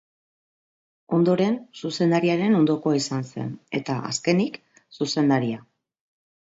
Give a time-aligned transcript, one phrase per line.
[1.17, 4.61] Ondoren, zuzendariaren ondokoa izan zen eta, azkenik,
[5.01, 5.67] zuzendaria.